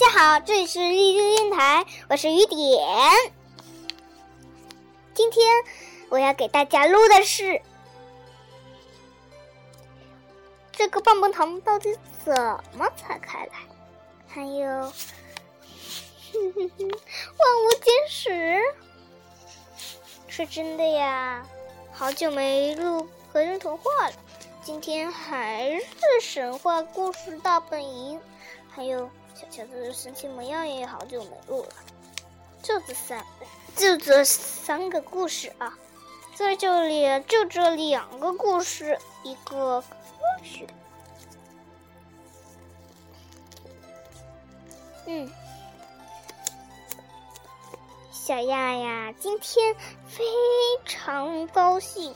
[0.00, 2.88] 大家好，这里是荔枝电台，我是雨点。
[5.12, 5.46] 今天
[6.08, 7.60] 我要给大家录的是
[10.72, 11.94] 这个棒棒糖到底
[12.24, 12.34] 怎
[12.72, 13.52] 么拆开来，
[14.26, 14.88] 还有万
[17.60, 18.58] 物简史，
[20.28, 21.46] 是真的呀！
[21.92, 24.14] 好久没录合人童话了，
[24.62, 28.18] 今天还是神话故事大本营，
[28.74, 29.10] 还有。
[29.40, 31.70] 小乔的神奇模样也好久没录了，
[32.62, 33.24] 就这三，
[33.74, 35.78] 就这三个故事啊，
[36.34, 39.86] 在这里就这两个故事，一个科
[40.44, 40.66] 学。
[45.06, 45.32] 嗯，
[48.12, 49.74] 小亚呀，今天
[50.06, 50.22] 非
[50.84, 52.14] 常高兴，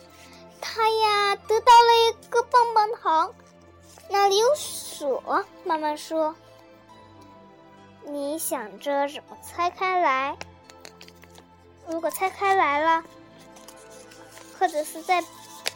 [0.60, 3.34] 他呀得到了一个棒棒糖，
[4.10, 5.42] 那里有锁。
[5.64, 6.36] 妈妈说。
[8.06, 10.36] 你想着怎么拆开来？
[11.86, 13.04] 如果拆开来了，
[14.58, 15.22] 或者是在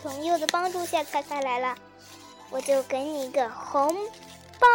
[0.02, 1.76] 朋友的帮助下拆开来了，
[2.50, 3.94] 我就给你一个红
[4.58, 4.68] 包。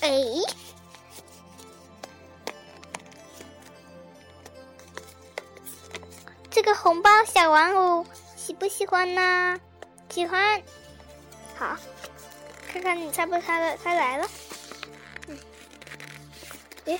[0.00, 0.10] 哎，
[6.50, 9.60] 这个红包小玩偶喜不喜欢呢？
[10.08, 10.62] 喜欢。
[11.58, 11.76] 好，
[12.72, 14.26] 看看你拆不拆的开来了。
[16.86, 16.98] 哎，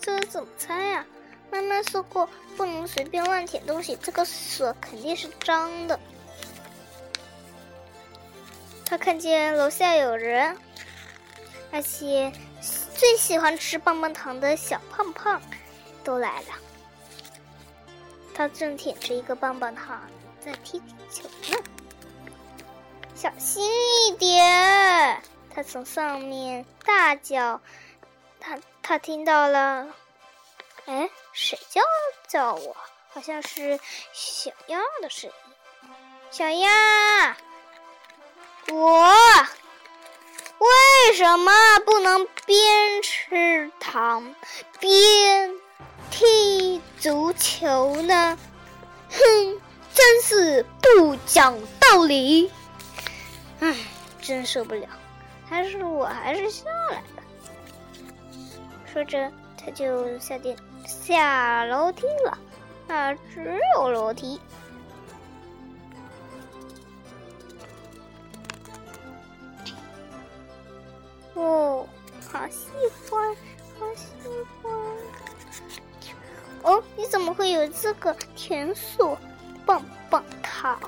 [0.00, 1.06] 这怎么拆呀？
[1.52, 5.98] 妈妈说过不能随便乱舔东西，这个锁肯定是脏的。
[8.84, 10.56] 他看见楼下有人，
[11.72, 12.32] 那些
[12.94, 15.42] 最喜欢吃棒棒糖的小胖胖
[16.04, 16.48] 都来了。
[18.32, 20.00] 他正舔着一个棒棒糖
[20.40, 20.80] 在踢
[21.10, 21.58] 球呢，
[23.14, 23.64] 小心
[24.08, 25.20] 一点！
[25.52, 27.60] 他从上面大叫。
[28.40, 29.86] 他他听到了，
[30.86, 31.80] 哎，谁叫
[32.26, 32.76] 叫我？
[33.12, 33.78] 好像是
[34.12, 35.36] 小鸭的声音。
[36.30, 37.36] 小鸭，
[38.68, 39.12] 我
[40.58, 41.52] 为什么
[41.84, 44.34] 不能边吃糖
[44.78, 45.52] 边
[46.10, 48.38] 踢足球呢？
[49.10, 49.60] 哼，
[49.92, 52.50] 真是不讲道理！
[53.58, 53.74] 唉，
[54.22, 54.88] 真受不了，
[55.48, 57.02] 还是我还是下来。
[58.92, 60.56] 说着，他就下电
[60.86, 62.38] 下楼梯了。
[62.88, 64.40] 那只有楼梯。
[71.34, 71.86] 哦，
[72.32, 72.66] 好喜
[73.08, 73.36] 欢，
[73.78, 74.06] 好喜
[74.62, 74.72] 欢。
[76.62, 79.16] 哦，你怎么会有这个甜薯
[79.64, 80.78] 棒棒糖？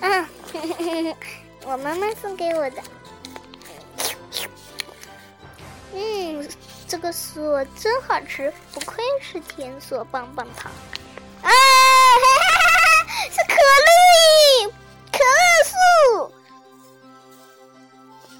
[0.00, 0.26] 嗯，
[1.64, 2.82] 我妈妈送给我的。
[5.92, 6.48] 嗯，
[6.86, 10.70] 这个锁真好吃，不愧是甜锁棒棒糖。
[11.42, 11.50] 啊，
[13.30, 13.54] 是可
[13.86, 14.72] 乐，
[15.10, 16.32] 可乐树。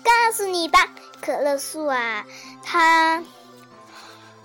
[0.03, 0.89] 告诉你吧，
[1.21, 2.25] 可乐树啊，
[2.63, 3.23] 它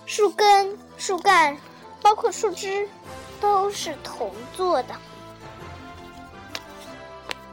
[0.04, 1.56] 树根、树干，
[2.02, 2.88] 包括树枝，
[3.40, 4.94] 都是铜做的。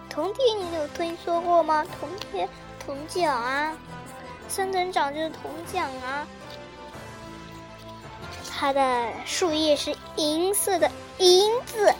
[0.09, 1.85] 铜铁你有听说过吗？
[1.99, 2.49] 铜铁、
[2.83, 3.75] 铜角啊。
[4.47, 6.27] 三等奖就是铜奖啊！
[8.51, 11.93] 它的树叶是银色的银子，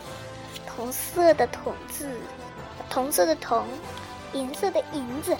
[0.66, 2.08] 铜色的铜字，
[2.88, 3.66] 铜色的铜，
[4.32, 5.36] 银色的银子，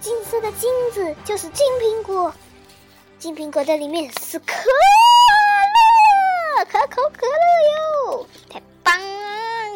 [0.00, 2.32] 金色的金子就是金苹果。
[3.18, 4.54] 金苹果的里面是可
[6.58, 7.32] 乐，可口可乐
[8.12, 9.00] 哟，太棒！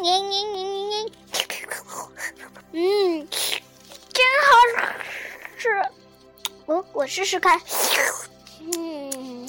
[0.03, 1.11] 耶耶耶耶耶！
[2.75, 3.27] 嗯，
[6.65, 7.59] 我我试试看，
[8.59, 9.47] 嗯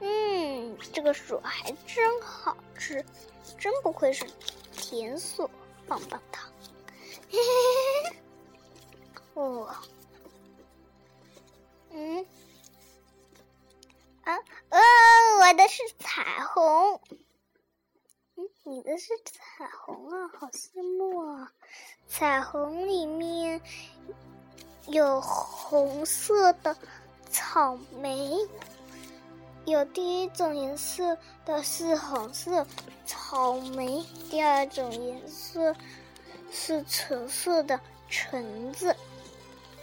[0.00, 3.04] 嗯，这个薯还真好吃，
[3.58, 4.26] 真不愧是
[4.72, 5.50] 甜薯
[5.88, 6.52] 棒棒糖，
[7.30, 7.44] 嘿嘿
[8.04, 8.16] 嘿嘿，
[9.34, 9.74] 哦，
[11.90, 12.26] 嗯，
[14.22, 14.78] 啊哦，
[15.40, 17.00] 我的是彩虹，
[18.36, 21.50] 嗯，你的是彩虹啊，好羡慕啊，
[22.06, 23.62] 彩虹里面。
[24.86, 26.76] 有红色的
[27.28, 28.38] 草莓，
[29.64, 32.64] 有第一种颜色的是红色
[33.04, 35.74] 草莓，第二种颜色
[36.52, 38.94] 是橙色的橙子，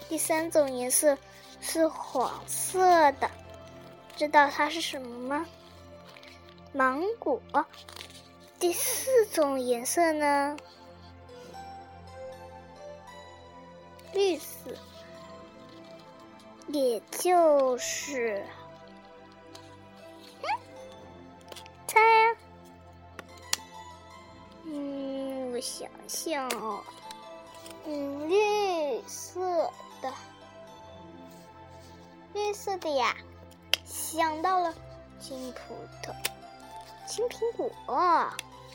[0.07, 1.17] 第三种颜色
[1.59, 3.29] 是黄色的，
[4.15, 5.45] 知道它是什么吗？
[6.71, 7.41] 芒果。
[8.57, 10.55] 第四种颜色呢？
[14.13, 14.71] 绿色。
[16.73, 18.43] 也就是，
[21.85, 22.35] 猜呀，
[24.65, 26.81] 嗯，我想想哦，
[27.85, 29.71] 嗯，绿色
[30.01, 30.11] 的，
[32.33, 33.15] 绿色的呀，
[33.85, 34.73] 想到了，
[35.19, 36.11] 金葡萄，
[37.05, 37.69] 青苹果，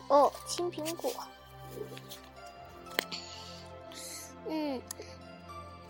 [0.06, 1.12] 哦，青苹果，
[4.46, 4.80] 嗯，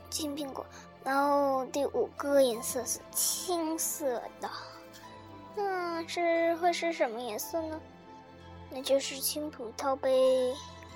[0.08, 0.64] 青苹果。
[1.04, 4.50] 然后第五个颜色是青色的，
[5.54, 7.80] 那，是会是什么颜色呢？
[8.70, 10.10] 那就是青葡萄呗。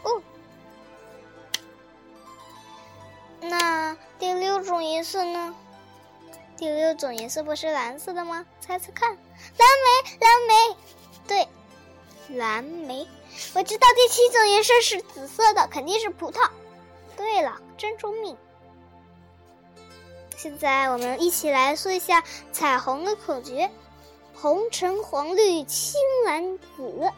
[0.02, 0.22] 哦，
[3.40, 5.54] 那第六种颜色呢？
[6.58, 8.44] 第六种颜色不是蓝色的吗？
[8.60, 10.76] 猜猜看，蓝莓，蓝莓，
[11.26, 11.48] 对，
[12.36, 13.08] 蓝莓。
[13.54, 16.50] 我知道第七种颜色是紫色的，肯定是葡萄。
[17.16, 18.36] 对了，真聪明。
[20.42, 23.70] 现在我们一起来说一下彩虹的口诀：
[24.34, 27.12] 红橙黄绿青蓝紫。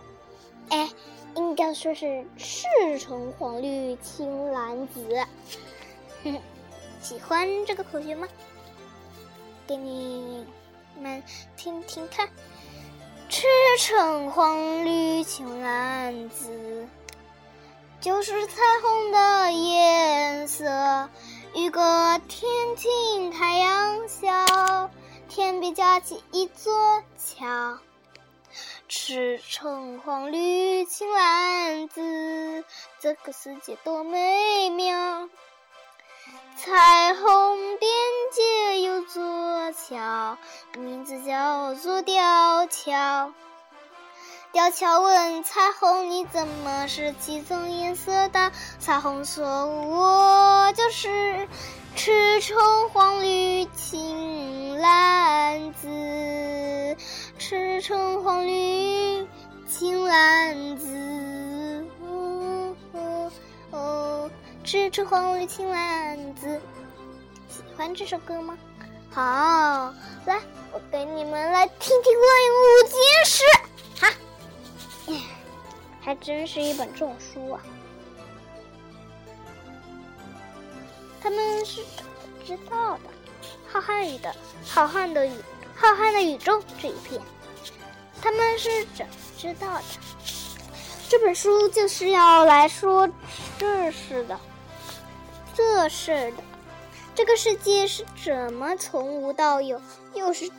[0.68, 0.90] 哎，
[1.34, 2.66] 应该说是赤
[2.98, 5.26] 橙黄绿青蓝紫。
[6.22, 6.38] 哼，
[7.00, 8.28] 喜欢这个口诀吗？
[9.66, 10.46] 给你
[11.00, 11.22] 们
[11.56, 12.28] 听听看：
[13.30, 13.46] 赤
[13.78, 16.86] 橙黄绿青蓝紫，
[18.02, 21.08] 就是彩虹的颜色。
[21.54, 21.80] 雨过
[22.26, 24.90] 天晴，太阳笑，
[25.28, 26.74] 天边架起一座
[27.16, 27.78] 桥。
[28.88, 32.64] 赤橙黄绿青蓝紫，
[32.98, 35.28] 这个世界多美妙。
[36.56, 37.90] 彩虹边
[38.32, 40.36] 界有座桥，
[40.76, 43.32] 名字叫做吊桥。
[44.54, 51.48] 吊桥问彩虹：“你怎么是七种颜色的？”彩虹说：“我就是
[51.96, 56.96] 赤橙黄绿青蓝紫，
[57.36, 59.26] 赤橙黄绿
[59.68, 63.32] 青蓝紫，哦哦
[63.72, 64.30] 哦，
[64.62, 66.60] 赤橙黄绿青蓝紫。”
[67.50, 68.56] 喜欢这首歌吗？
[69.12, 69.92] 好，
[70.26, 70.40] 来，
[70.72, 73.42] 我给你们来听听关于五件事。
[76.04, 77.60] 还真是一本重书啊！
[81.22, 82.10] 他们是怎么
[82.44, 83.00] 知道的？
[83.72, 84.34] 浩瀚宇的
[84.66, 85.32] 浩瀚的宇
[85.74, 87.20] 浩瀚的宇宙这一片，
[88.20, 89.84] 他们是怎么知道的？
[91.08, 93.08] 这本书就是要来说
[93.58, 94.38] 这事的，
[95.54, 96.42] 这事的。
[97.14, 99.80] 这个世界是怎么从无到有，
[100.14, 100.50] 又是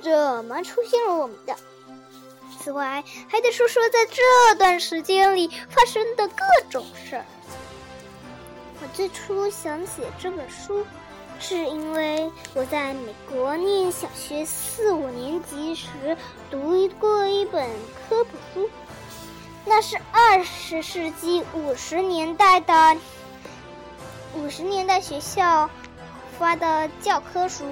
[0.00, 1.54] 怎么出现了我们的？
[2.58, 7.24] 此外，还得说说在这段时间里发生的各种事儿。
[8.82, 10.84] 我最初想写这本书，
[11.38, 15.88] 是因为我在美国念小学四五年级时
[16.50, 17.68] 读过一本
[18.08, 18.68] 科普书，
[19.64, 22.96] 那是二十世纪五十年代的
[24.34, 25.70] 五十年代学校
[26.38, 27.64] 发的教科书，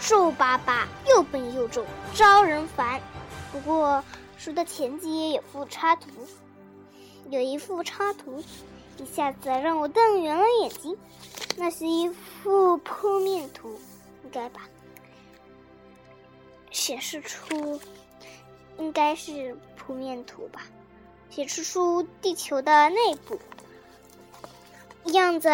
[0.00, 1.84] 皱巴巴、又笨又重，
[2.14, 3.00] 招人烦。
[3.52, 4.02] 不过。
[4.42, 6.08] 书的前几页有幅插图，
[7.28, 8.42] 有一幅插图，
[8.96, 10.96] 一下子让我瞪圆了眼睛。
[11.58, 13.78] 那是一幅剖面图，
[14.24, 14.62] 应该吧？
[16.70, 17.78] 显示出
[18.78, 20.62] 应该是剖面图吧？
[21.28, 23.38] 显示出地球的内部
[25.04, 25.50] 样子，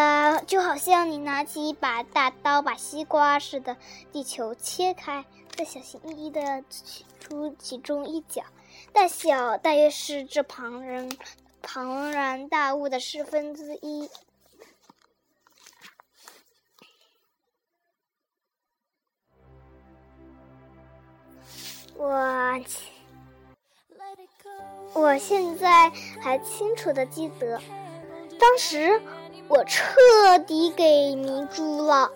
[0.47, 3.77] 就好像你拿起一把大刀，把西瓜似的，
[4.13, 5.25] 地球切开，
[5.57, 8.45] 再小心翼翼的取出其中一角。
[8.97, 11.07] 大小大约是这庞然
[11.61, 14.09] 庞然大物的十分之一。
[21.95, 22.59] 我，
[24.95, 25.91] 我现在
[26.23, 27.61] 还清楚的记得，
[28.39, 29.03] 当时
[29.49, 32.11] 我彻底给迷住了。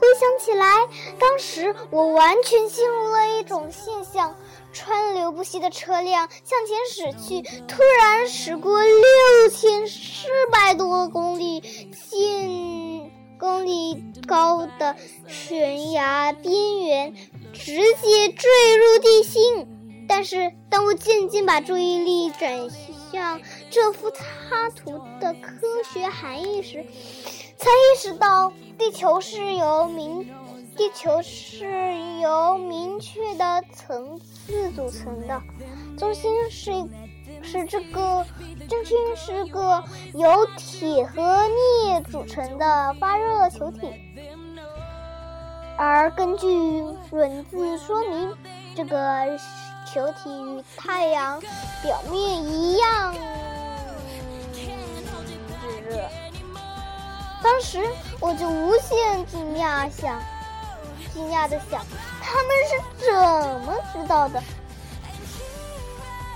[0.00, 0.88] 回想起来，
[1.18, 4.34] 当时我完全进入了一种现象。
[4.72, 11.60] 川流不息的车辆向前驶去，突然驶过六千四百多公里、
[12.08, 14.96] 近公里高的
[15.26, 17.14] 悬崖边缘，
[17.52, 19.66] 直接坠入地心。
[20.08, 22.68] 但是，当我渐渐把注意力转
[23.12, 26.84] 向这幅插图的科学含义时，
[27.56, 30.28] 才意识到地球是由明。
[30.80, 35.38] 地球是由明确的层次组成的，
[35.98, 36.72] 中心是
[37.42, 38.24] 是这个
[38.66, 39.84] 中心是个
[40.14, 41.46] 由铁和
[41.84, 43.92] 镍组成的发热球体，
[45.76, 46.46] 而根据
[47.10, 48.34] 文字说明，
[48.74, 49.38] 这个
[49.84, 51.38] 球体与太阳
[51.82, 53.14] 表面一样。
[57.42, 57.84] 当时
[58.18, 60.18] 我就无限惊讶，想，
[61.12, 61.84] 惊讶的想，
[62.20, 63.12] 他们是怎
[63.60, 64.42] 么知道的？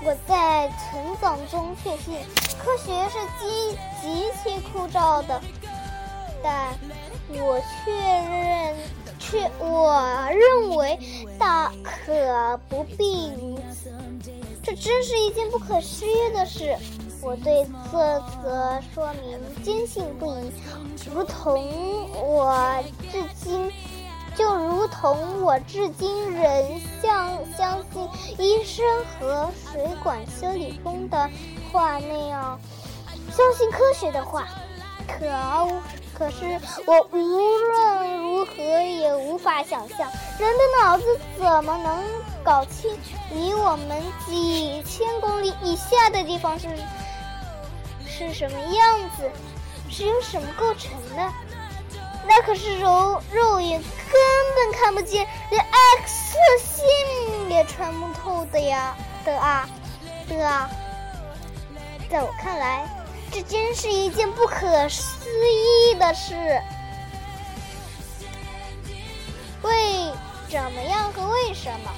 [0.03, 2.19] 我在成长中确信，
[2.63, 5.41] 科学是极极其枯燥的，
[6.43, 6.73] 但
[7.29, 8.75] 我确认。
[9.17, 10.99] 却我认为
[11.39, 13.91] 大可不必如此，
[14.61, 16.77] 这真是一件不可思议的事。
[17.23, 20.51] 我对这则说明坚信不疑，
[21.11, 23.71] 如同我至今，
[24.37, 28.85] 就如同我至今仍相相信医生
[29.19, 31.29] 和水管修理工的
[31.71, 32.59] 话那样，
[33.31, 34.47] 相信科学的话。
[35.07, 35.25] 可
[36.17, 41.03] 可是我无论如何也无法想象，人的脑子
[41.37, 42.03] 怎么能
[42.43, 42.89] 搞清
[43.31, 46.67] 离我们几千公里以下的地方是
[48.07, 49.29] 是什么样子，
[49.89, 51.31] 是由什么构成的？
[52.27, 54.21] 那可是肉肉眼根
[54.55, 59.69] 本看不见，连 X 线也穿不透的呀的啊
[60.27, 60.69] 的啊！
[62.09, 62.87] 在我看来。
[63.31, 66.33] 这真是一件不可思议的事。
[69.61, 70.09] 为
[70.47, 71.91] 怎么样和为什么？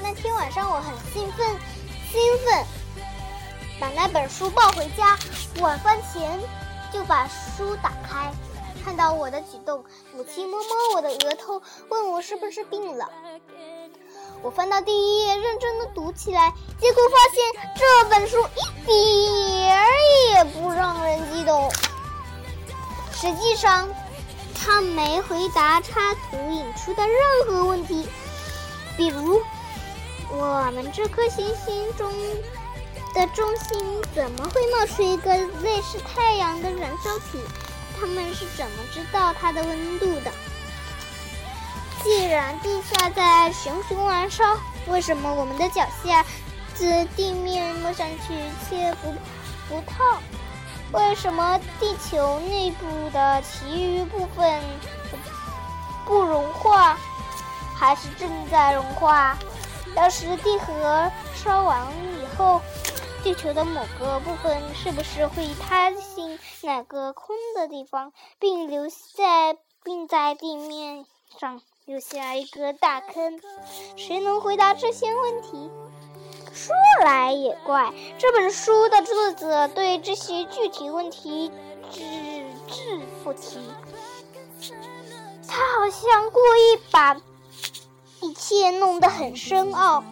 [0.00, 1.46] 那天晚上我很兴奋，
[2.10, 2.64] 兴奋，
[3.80, 5.18] 把那本书抱回家。
[5.60, 6.38] 晚饭前
[6.92, 8.30] 就把书打开，
[8.84, 9.82] 看到我的举动，
[10.14, 13.08] 母亲摸摸我的额头，问我是不是病了。
[14.42, 18.38] 我翻到第一页，认真的读起来，结果发现这本书
[18.86, 19.86] 一点儿
[20.32, 21.70] 也不让人激动。
[23.12, 23.88] 实际上，
[24.54, 28.08] 他没回答插图引出的任何问题，
[28.96, 29.42] 比如
[30.30, 32.10] 我们这颗行星中
[33.12, 37.38] 的中心怎么会冒出一个类似太阳的燃烧体？
[37.98, 40.30] 他们是怎么知道它的温度的？
[42.02, 46.24] 既然地下在熊熊燃烧，为什么我们的脚下
[46.74, 48.34] 自地面摸上去
[48.68, 49.12] 却不
[49.68, 50.18] 不烫？
[50.92, 54.60] 为什么地球内部的其余部分
[55.10, 55.16] 不
[56.06, 56.96] 不融化，
[57.76, 59.36] 还是正在融化？
[59.94, 62.62] 要是地核烧完以后，
[63.22, 71.04] 地球的某个部分是不是会塌陷哪个空的地方，并留在并在地面
[71.38, 71.60] 上？
[71.86, 73.40] 留下一个大坑，
[73.96, 75.70] 谁能回答这些问题？
[76.52, 76.72] 说
[77.04, 81.50] 来也怪，这本书的作者对这些具体问题
[81.90, 82.00] 只
[82.68, 83.58] 字不提，
[85.48, 87.20] 他好像故意把
[88.20, 90.04] 一切弄得很深奥，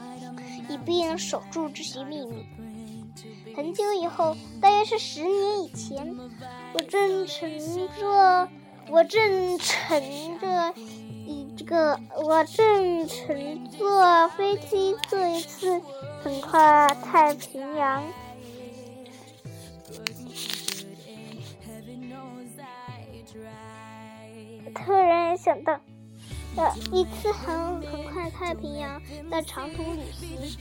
[0.69, 2.48] 以便守住这些秘密。
[3.59, 6.17] 很久以后，大约是十年以前，
[6.75, 7.51] 我正乘
[7.99, 8.49] 着，
[8.89, 10.73] 我正乘着。
[11.57, 15.83] 这个我正乘坐飞机坐一次
[16.23, 18.05] 横跨太平洋，
[24.73, 25.81] 突然想到，
[26.55, 30.57] 呃，一次横横跨太平洋的长途旅行。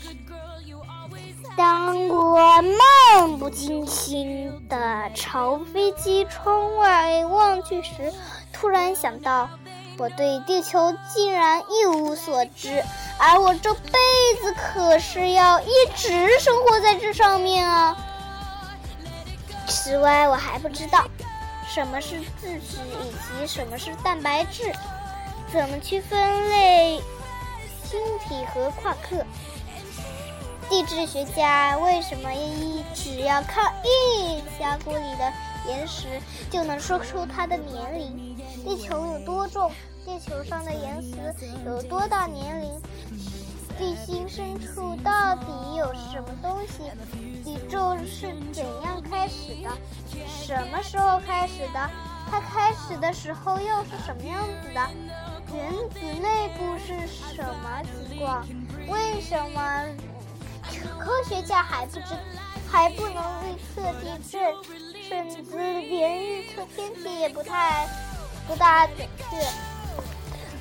[1.58, 8.14] 当我漫不经心的朝飞机窗外望去时，
[8.54, 9.50] 突然想到。
[10.00, 12.84] 我对地球竟然一无所知，
[13.18, 13.90] 而我这辈
[14.40, 17.98] 子可是要一直生活在这上面啊！
[19.68, 21.04] 此外，我还不知道
[21.68, 23.10] 什么是自质以
[23.40, 24.72] 及什么是蛋白质，
[25.52, 27.02] 怎么去分类
[27.84, 29.26] 星体和夸克。
[30.70, 35.34] 地质学家为什么一只要靠一峡谷里的
[35.68, 38.38] 岩石就能说出它的年龄？
[38.66, 39.72] 地球有多重？
[40.06, 42.70] 地球上的岩石有多大年龄？
[43.78, 46.84] 地心深处到底有什么东西？
[47.50, 49.70] 宇宙是怎样开始的？
[50.28, 51.90] 什么时候开始的？
[52.30, 54.82] 它开始的时候又是什么样子的？
[55.56, 58.46] 原子内部是什么情况？
[58.90, 59.86] 为什么
[61.00, 62.06] 科学家还不知，
[62.70, 64.54] 还不能预测地震，
[65.08, 67.88] 甚至连预测天气也不太
[68.48, 69.38] 不大准确。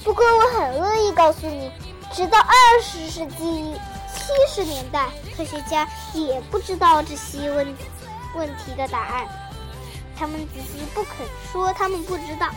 [0.04, 1.70] 不过我很乐意告诉你，
[2.12, 3.74] 直到二十世纪
[4.14, 7.76] 七十年代，科学家也不知道这些问
[8.36, 9.26] 问题的答案。
[10.18, 12.48] 他们只是不肯说，他们不知道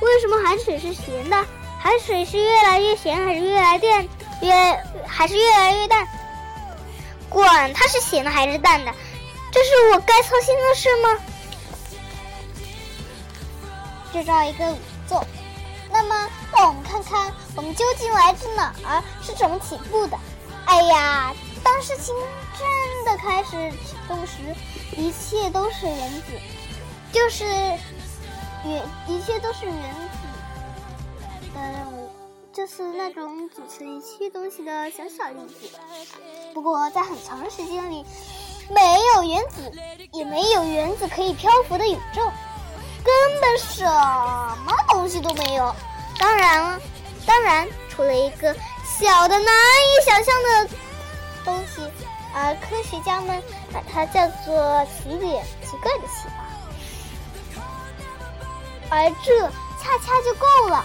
[0.00, 1.36] 为什么海水是咸的，
[1.78, 4.08] 海水是越来越咸，还是越来越
[4.42, 6.06] 越还是越来越淡？
[7.32, 8.92] 管它是咸的还是淡的，
[9.50, 11.18] 这是我该操心的事吗？
[14.12, 14.76] 制造一个宇
[15.08, 15.24] 宙，
[15.90, 20.18] 那么让我们看看我们究竟来自哪儿，是怎么起步的。
[20.66, 21.34] 哎呀，
[21.64, 22.14] 当事情
[22.58, 23.50] 真的开始
[23.86, 24.36] 启动时，
[24.96, 26.32] 一切都是原子，
[27.10, 30.08] 就是原，一切都是原子。
[31.54, 32.10] 的任务，
[32.52, 35.78] 就是那种组成一切东西的小小粒子。
[36.54, 38.04] 不过在很长时间里，
[38.68, 38.80] 没
[39.14, 39.72] 有原子，
[40.12, 42.22] 也没有原子可以漂浮的宇宙，
[43.02, 45.74] 根本什么东西都没有。
[46.18, 46.80] 当然了，
[47.26, 48.54] 当然除了一个
[48.84, 50.68] 小的难以想象的
[51.44, 51.90] 东西，
[52.34, 53.42] 而科学家们
[53.72, 57.64] 把它叫做奇点奇怪的奇吧。
[58.90, 59.40] 而这
[59.80, 60.84] 恰恰就够了。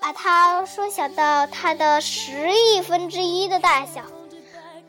[0.00, 4.02] 把它缩小到它的十亿分之一的大小。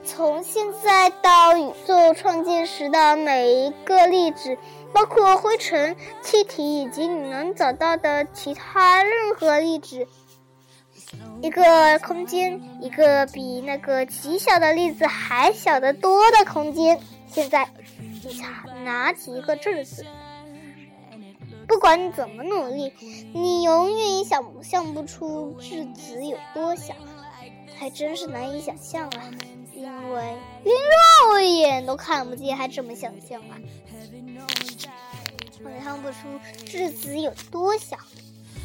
[0.04, 4.58] 从现在到宇宙创建时的每一个粒子，
[4.94, 10.08] 包括灰尘、气体以及你能找到的其他任何粒子。
[11.42, 17.00] 一个空间，一个比那个极小的粒子还小得多的空间。
[17.28, 17.68] 现在，
[18.24, 20.06] 你拿拿起一个质子，
[21.70, 22.92] 不管你怎么努力，
[23.32, 26.96] 你永远也想象不出质子有多小，
[27.78, 29.30] 还真是难以想象啊！
[29.76, 33.56] 因为连肉眼都看不见，还怎么想象啊？
[35.62, 36.18] 想象不出
[36.66, 37.96] 质子有多小，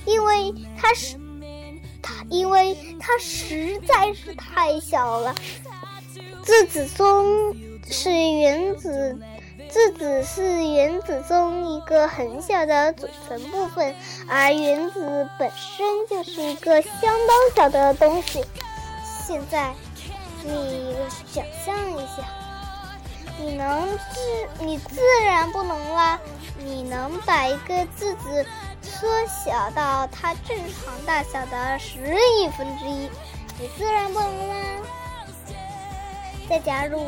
[0.06, 1.20] 因为它是。
[2.06, 5.34] 它因为它实在是太小了，
[6.44, 7.56] 质子中
[7.88, 9.18] 是原子，
[9.74, 13.92] 质子是原子中一个很小的组成部分，
[14.28, 18.44] 而原子本身就是一个相当小的东西。
[19.26, 19.74] 现在，
[20.44, 20.94] 你
[21.26, 22.22] 想象一下，
[23.36, 26.20] 你能自你自然不能啦，
[26.56, 28.46] 你能把一个质子。
[28.80, 31.98] 缩小到它正常大小的十
[32.38, 33.10] 亿分之一，
[33.58, 34.54] 你自然不能啦。
[36.48, 37.06] 再加入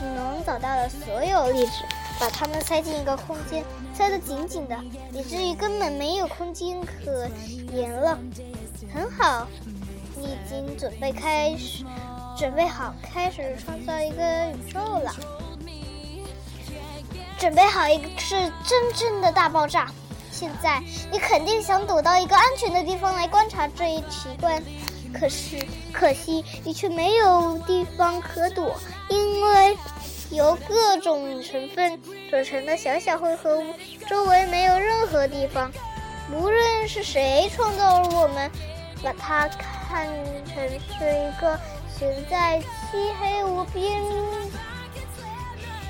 [0.00, 1.72] 你能找到的所有粒子，
[2.20, 4.78] 把它们塞进一个空间，塞得紧紧的，
[5.12, 7.28] 以至于根本没有空间可
[7.72, 8.18] 言了。
[8.94, 9.46] 很好，
[10.16, 11.84] 你已经准备开始，
[12.36, 15.14] 准备好开始创造一个宇宙了。
[17.38, 18.34] 准备好一个是
[18.64, 19.88] 真正的大爆炸。
[20.30, 20.80] 现在
[21.10, 24.62] 你肯定想躲到一个安全的地方来观察这一奇观，
[25.12, 25.56] 可是
[25.92, 28.76] 可惜你却没有地方可躲，
[29.08, 29.76] 因为
[30.30, 33.74] 由各种成分组成的小小混合物
[34.08, 35.72] 周围没有任何地方。
[36.30, 38.50] 无论是谁创造了我们，
[39.02, 40.06] 把它看
[40.44, 41.58] 成是一个
[41.98, 44.02] 悬在漆黑无边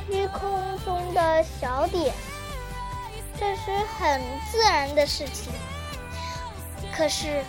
[0.09, 0.51] 虚空
[0.85, 2.15] 中的小点。
[3.37, 5.53] 这是很自然的事情，
[6.97, 7.45] 可是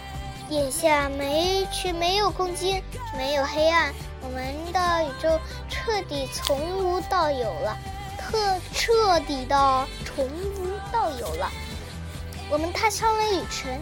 [0.50, 2.82] 眼下没却没有空间，
[3.16, 7.78] 没有黑暗，我们的宇宙彻底从无到有了，
[8.18, 11.52] 特彻底的从无到有了。
[12.50, 13.80] 我们踏上了旅程，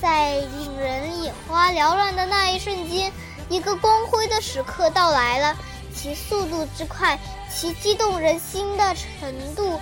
[0.00, 3.12] 在令人眼花缭乱的那一瞬间，
[3.50, 5.54] 一个光辉的时刻到来了，
[5.94, 7.18] 其速度之快，
[7.54, 9.78] 其激动人心的程度。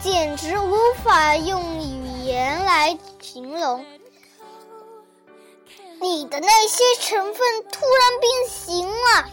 [0.00, 3.84] 简直无法用语言来形容。
[6.02, 7.36] 你的那些成分
[7.70, 9.30] 突然变形了，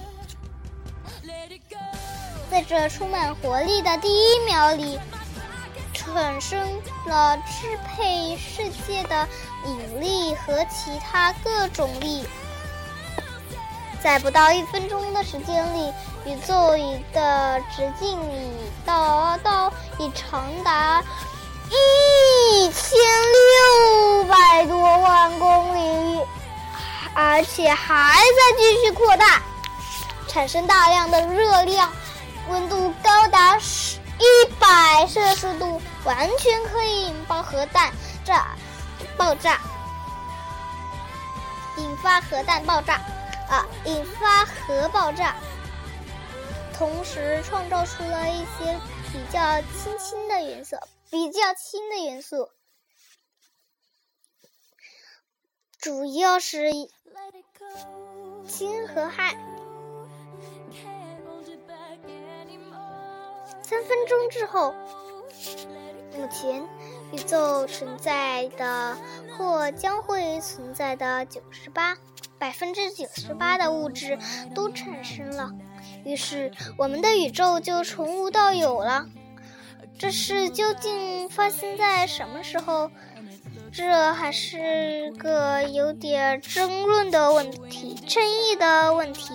[2.51, 4.99] 在这充满活力的第一秒里，
[5.95, 6.59] 产生
[7.07, 9.27] 了支配世界的
[9.65, 12.23] 引力和其他各种力。
[14.03, 15.91] 在不到一分钟的时间里，
[16.23, 16.77] 宇宙
[17.11, 18.51] 的直径已
[18.85, 21.03] 达到已长达
[21.71, 22.99] 一千
[24.21, 26.21] 六百多万公里，
[27.21, 29.43] 而且还在继续扩大，
[30.29, 31.91] 产生大量的热量，
[32.47, 37.91] 温度高达一百摄氏度，完全可以引爆核弹
[38.23, 38.55] 炸
[39.17, 39.59] 爆炸，
[41.75, 42.93] 引发核弹爆炸
[43.49, 45.35] 啊，引发核爆炸，
[46.73, 48.79] 同时创造出了一些
[49.11, 50.77] 比较轻轻的元素，
[51.09, 52.49] 比较轻的元素。
[55.81, 56.71] 主要是
[58.47, 59.35] 氢和氦。
[63.61, 64.73] 三分钟之后，
[66.17, 66.67] 目前
[67.11, 68.97] 宇宙存在的
[69.37, 71.95] 或将会存在的九十八
[72.39, 74.17] 百分之九十八的物质
[74.55, 75.51] 都产生了，
[76.03, 79.05] 于是我们的宇宙就从无到有了。
[79.99, 82.89] 这事究竟发生在什么时候？
[83.71, 89.33] 这还是个有点争论的问题，争议的问题。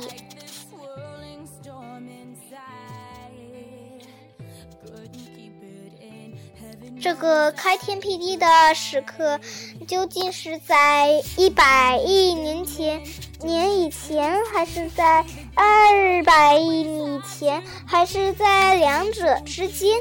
[7.01, 9.39] 这个开天辟地的时刻，
[9.87, 13.03] 究竟是在一百亿年前
[13.41, 15.23] 年以前，还是在
[15.55, 20.01] 二百亿以前，还是在两者之间？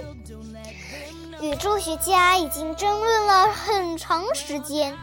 [1.43, 4.97] 宇宙学家已经争论了很长时间，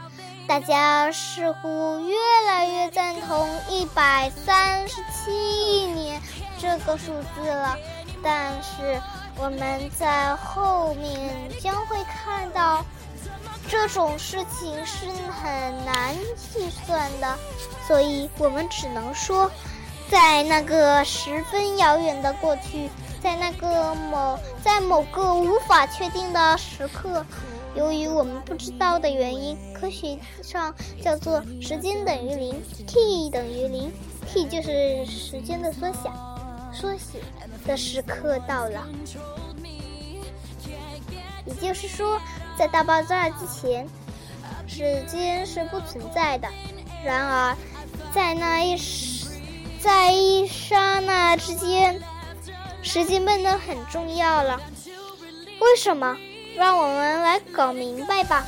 [0.47, 6.19] 大家似乎越来越赞同一百三十七亿年
[6.57, 7.77] 这个数字了。
[8.23, 8.99] 但是
[9.37, 12.83] 我们在后面将会看到，
[13.69, 16.15] 这种事情是很难
[16.51, 17.37] 计算的，
[17.87, 19.47] 所以我们只能说，
[20.09, 22.89] 在那个十分遥远的过去。
[23.21, 27.23] 在那个某在某个无法确定的时刻，
[27.75, 33.91] 由于我们不知道的原因，科学上叫做时间等于零，t 等于零
[34.27, 36.11] ，t 就是时间的缩小，
[36.73, 37.19] 缩写
[37.65, 38.87] 的时刻到了。
[41.45, 42.19] 也就是说，
[42.57, 43.87] 在大爆炸之前，
[44.67, 46.47] 时间是不存在的。
[47.03, 47.55] 然而，
[48.13, 49.27] 在那一时，
[49.79, 52.01] 在一刹那之间。
[52.83, 54.59] 时间变得很重要了，
[55.59, 56.17] 为什么？
[56.55, 58.45] 让我们来搞明白吧。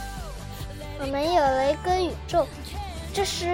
[0.99, 2.45] 我们有了一个宇宙，
[3.13, 3.47] 这是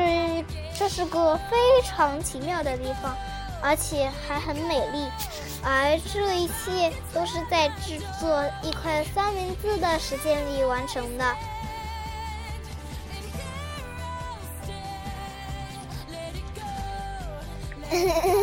[0.77, 3.15] 这是个非常奇妙的地方，
[3.61, 5.07] 而且还很美丽。
[5.61, 11.35] 而这一切都是在制作一块三明治的时间里完成的。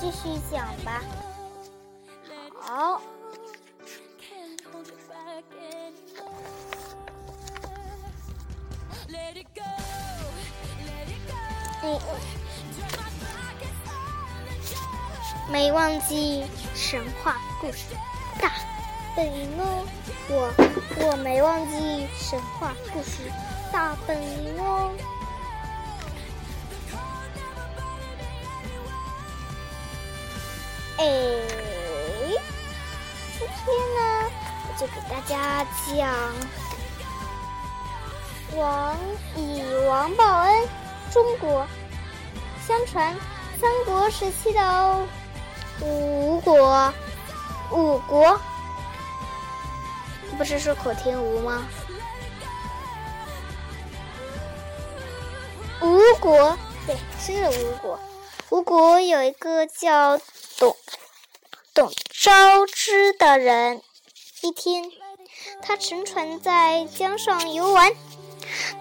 [0.00, 1.02] 继续讲吧。
[2.58, 3.02] 好，
[15.50, 17.94] 没忘记神话故事
[18.40, 18.50] 大
[19.14, 19.84] 本营哦。
[20.30, 20.50] 我
[21.04, 23.30] 我没忘记神话故事
[23.70, 24.90] 大本营哦。
[31.00, 31.06] 哎，
[33.38, 34.30] 今天呢，
[34.68, 36.34] 我就给大家讲
[38.54, 38.94] 王
[39.34, 40.68] 以王报恩。
[41.10, 41.66] 中国，
[42.68, 43.16] 相传
[43.58, 45.06] 三国时期的
[45.80, 46.92] 吴国，
[47.72, 48.38] 五国。
[50.36, 51.66] 不是说口天吴吗？
[55.80, 56.54] 吴国
[56.86, 57.98] 对，是吴国。
[58.50, 60.20] 吴国有一个叫
[62.22, 63.80] 招之的人。
[64.42, 64.84] 一天，
[65.62, 67.94] 他乘船在江上游玩。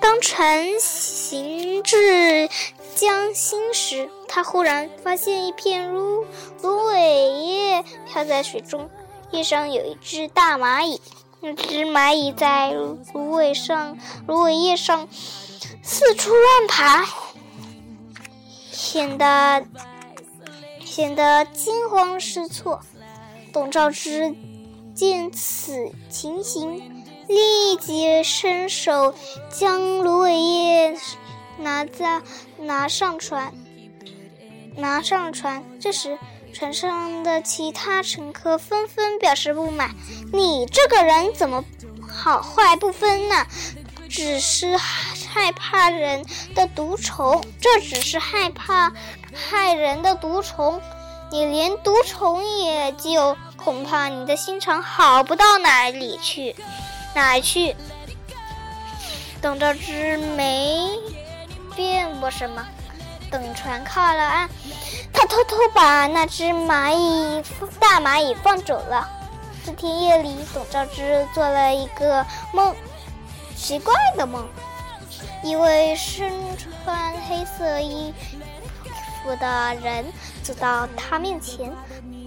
[0.02, 2.49] 当船行至
[2.95, 6.25] 江心时，他忽然发现一片芦
[6.62, 8.89] 芦苇叶飘在水中，
[9.32, 11.02] 叶上有一只大蚂蚁。
[11.39, 12.99] 那只蚂蚁在芦
[13.32, 13.97] 苇上、
[14.28, 15.08] 芦苇叶上
[15.82, 17.06] 四处乱爬，
[18.69, 19.65] 显得
[20.84, 22.82] 显得惊慌失措。
[23.52, 24.36] 董兆之
[24.94, 26.78] 见此情形，
[27.28, 29.14] 立即伸手
[29.50, 30.98] 将芦苇叶
[31.58, 32.22] 拿在
[32.58, 33.54] 拿上船，
[34.76, 35.64] 拿上船。
[35.80, 36.18] 这时，
[36.54, 39.96] 船上的其他乘客纷纷表示不满
[40.34, 41.64] ：“你这个人怎么
[42.08, 43.46] 好坏不分呢？
[44.10, 48.92] 只是害怕人的毒虫，这只是害怕
[49.34, 50.82] 害人的毒虫。
[51.32, 56.56] 你连毒虫也救，恐怕你的心肠好不到哪里去，
[57.13, 57.76] 哪去？”
[59.42, 60.89] 董兆之没
[61.76, 62.65] 变过什么。
[63.32, 64.50] 等船靠了岸，
[65.13, 67.44] 他偷偷把那只蚂蚁
[67.80, 69.08] 大蚂蚁放走了。
[69.63, 72.76] 这天夜里，董兆之做了一个梦，
[73.56, 74.48] 奇怪的梦。
[75.44, 78.12] 一位身穿黑色衣
[79.23, 80.05] 服的人
[80.43, 81.71] 走到他面前，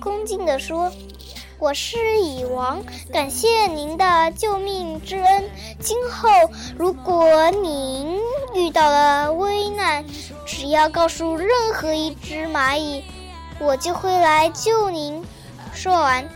[0.00, 0.90] 恭敬地说。
[1.58, 5.48] 我是蚁王，感谢您的救命之恩。
[5.78, 6.28] 今后
[6.76, 8.18] 如果您
[8.52, 10.04] 遇到了危难，
[10.44, 13.04] 只要告诉任何一只蚂蚁，
[13.60, 15.24] 我就会来救您。
[15.72, 16.28] 说完，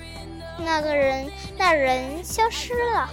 [0.58, 3.10] 那个人那人消失了。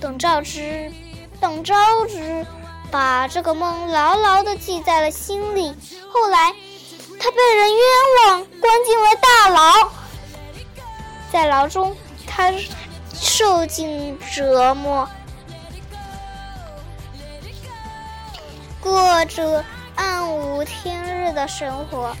[0.00, 0.90] 董兆之，
[1.38, 1.74] 董昭
[2.06, 2.46] 之
[2.90, 5.74] 把这个梦牢牢地记在了心里。
[6.08, 6.54] 后来，
[7.22, 7.80] 他被人冤
[8.26, 9.92] 枉，关进了大牢。
[11.30, 12.52] 在牢中，他
[13.14, 15.08] 受尽折磨，
[18.80, 22.12] 过着暗无天日的生活。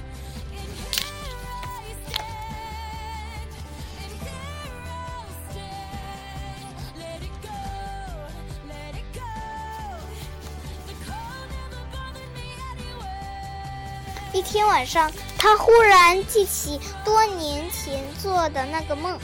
[14.52, 15.10] 天晚上。
[15.38, 19.18] 他忽然记起多年前做的那个梦，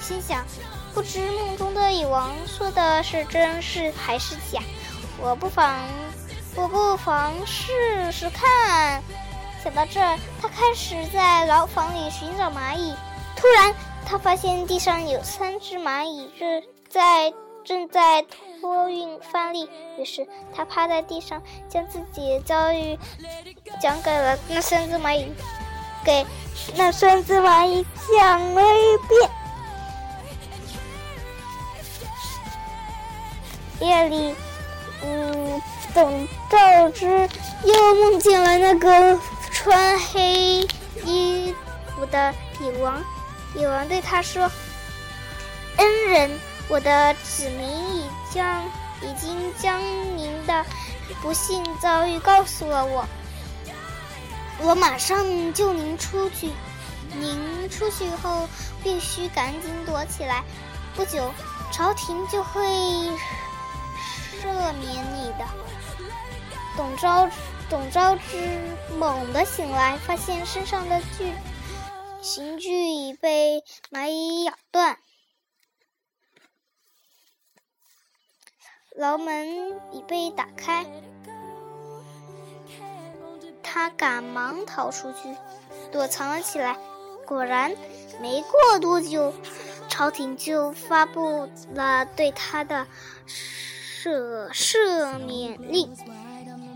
[0.00, 0.44] 心想：
[0.94, 4.60] 不知梦中的蚁王说的是真是还是假？
[5.20, 5.74] 我不妨，
[6.54, 9.02] 我不妨试试看。
[9.64, 12.94] 想到这儿，他开始在牢房里寻找蚂蚁。
[13.34, 13.74] 突然，
[14.06, 17.32] 他发现地上有三只蚂蚁正在
[17.64, 18.24] 正在
[18.60, 22.98] 托运范例，于是他趴在地上，将自己的遭遇
[23.80, 25.32] 讲给了那三只蚂蚁。
[26.04, 26.24] 给
[26.76, 27.84] 那三只蚂蚁
[28.16, 29.30] 讲了一遍。
[33.80, 34.34] 夜里，
[35.02, 35.60] 嗯，
[35.92, 37.28] 董兆之
[37.64, 39.18] 又梦见了那个
[39.50, 40.66] 穿黑
[41.04, 41.54] 衣
[41.94, 43.02] 服的蚁王。
[43.56, 44.48] 蚁王对他说
[45.78, 46.30] ：“恩人，
[46.68, 47.95] 我的子民已
[48.32, 48.64] 将
[49.02, 49.80] 已经将
[50.16, 50.64] 您的
[51.22, 53.06] 不幸遭遇告诉了我。”
[54.62, 56.50] 我马上救您出去，
[57.18, 58.48] 您出去后
[58.82, 60.42] 必须赶紧躲起来，
[60.94, 61.30] 不久
[61.70, 62.62] 朝廷就会
[64.40, 65.46] 赦免你的。
[66.74, 67.28] 董昭
[67.68, 71.32] 董昭之猛地醒来，发现身上的具
[72.22, 74.98] 刑具已被蚂蚁咬断，
[78.96, 79.46] 牢门
[79.92, 80.86] 已被打开。
[83.62, 85.36] 他赶忙逃出去，
[85.92, 86.78] 躲藏了起来。
[87.26, 87.74] 果然，
[88.22, 89.34] 没过多久，
[89.88, 92.86] 朝廷就发布了对他的
[93.26, 95.94] 赦赦免令。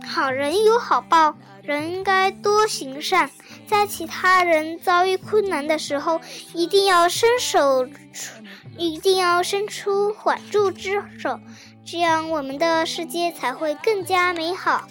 [0.04, 3.30] 好人有好报，人应该多行善，
[3.68, 6.20] 在其他人遭遇困难的时候，
[6.52, 7.86] 一定要伸手，
[8.76, 11.38] 一定要伸出援助之手，
[11.90, 14.86] 这样我们的世界才会更加美好。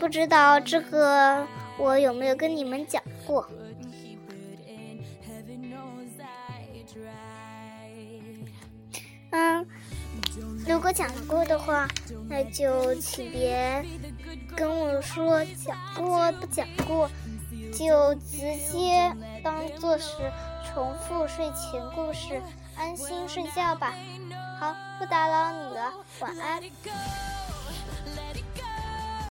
[0.00, 1.46] 不知道这个
[1.78, 3.48] 我有没有跟你们讲过？
[9.30, 9.64] 嗯，
[10.66, 11.86] 如果讲过的话，
[12.28, 13.84] 那就请别
[14.56, 17.08] 跟我说讲过不讲过，
[17.72, 18.40] 就直
[18.72, 20.16] 接当做是
[20.66, 22.42] 重复睡前故事，
[22.76, 23.94] 安心睡觉吧。
[24.62, 26.62] 好，不打扰你了，晚安。